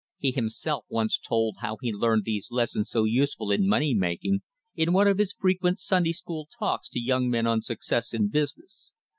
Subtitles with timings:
[0.17, 4.41] He himself once told how he learned these lessons so useful in money making,
[4.75, 8.93] in one of his frequent Sunday school talks to young men on success in business.